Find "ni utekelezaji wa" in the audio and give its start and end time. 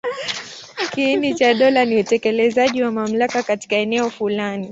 1.85-2.91